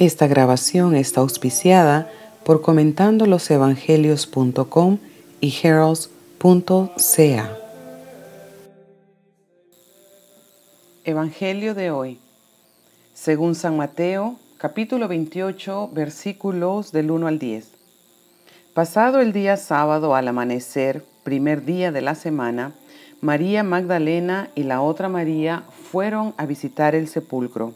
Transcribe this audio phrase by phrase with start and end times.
[0.00, 2.10] Esta grabación está auspiciada
[2.42, 4.98] por comentandolosevangelios.com
[5.42, 7.56] y heralds.ca.
[11.04, 12.18] Evangelio de hoy.
[13.12, 17.68] Según San Mateo, capítulo 28, versículos del 1 al 10.
[18.72, 22.72] Pasado el día sábado al amanecer, primer día de la semana,
[23.20, 27.74] María Magdalena y la otra María fueron a visitar el sepulcro.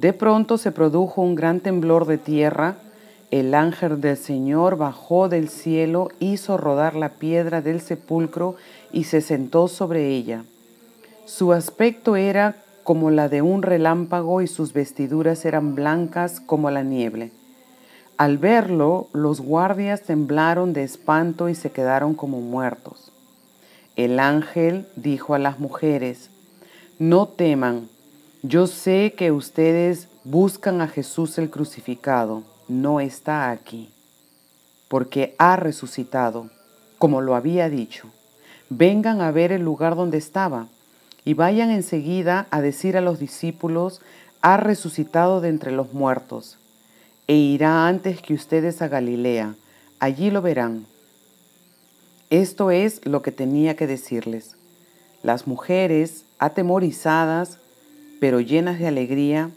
[0.00, 2.76] De pronto se produjo un gran temblor de tierra,
[3.30, 8.54] el ángel del Señor bajó del cielo, hizo rodar la piedra del sepulcro
[8.94, 10.44] y se sentó sobre ella.
[11.26, 16.82] Su aspecto era como la de un relámpago y sus vestiduras eran blancas como la
[16.82, 17.30] nieve.
[18.16, 23.12] Al verlo, los guardias temblaron de espanto y se quedaron como muertos.
[23.96, 26.30] El ángel dijo a las mujeres,
[26.98, 27.90] no teman,
[28.42, 33.90] yo sé que ustedes buscan a Jesús el crucificado, no está aquí,
[34.88, 36.48] porque ha resucitado,
[36.98, 38.08] como lo había dicho.
[38.70, 40.68] Vengan a ver el lugar donde estaba
[41.24, 44.00] y vayan enseguida a decir a los discípulos,
[44.40, 46.56] ha resucitado de entre los muertos,
[47.26, 49.54] e irá antes que ustedes a Galilea,
[49.98, 50.86] allí lo verán.
[52.30, 54.56] Esto es lo que tenía que decirles.
[55.22, 57.59] Las mujeres, atemorizadas,
[58.20, 59.50] pero llenas de alegría,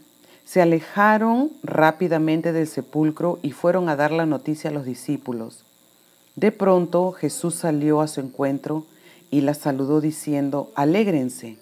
[0.45, 5.63] se alejaron rápidamente del sepulcro y fueron a dar la noticia a los discípulos.
[6.35, 8.85] De pronto Jesús salió a su encuentro
[9.29, 11.57] y las saludó diciendo, Alégrense.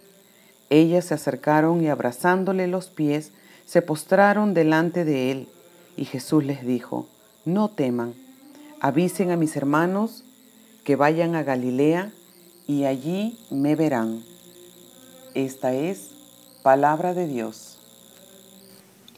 [0.69, 3.31] Ellas se acercaron y abrazándole los pies,
[3.65, 5.47] se postraron delante de él.
[5.97, 7.07] Y Jesús les dijo,
[7.43, 8.13] No teman,
[8.79, 10.23] avisen a mis hermanos
[10.83, 12.11] que vayan a Galilea
[12.67, 14.23] y allí me verán.
[15.33, 16.11] Esta es
[16.63, 17.77] Palabra de Dios.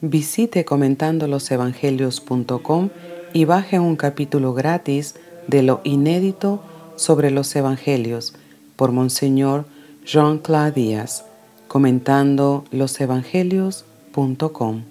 [0.00, 2.90] Visite comentandolosevangelios.com
[3.32, 6.62] y baje un capítulo gratis de lo inédito
[6.96, 8.34] sobre los evangelios
[8.76, 9.66] por Monseñor
[10.06, 11.26] Jean-Claude Díaz,
[11.68, 14.84] comentando losevangelios.com.